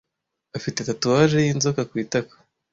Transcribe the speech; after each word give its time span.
Afite 0.57 0.79
tatouage 0.87 1.37
yinzoka 1.45 1.81
ku 1.89 1.95
itako. 2.03 2.35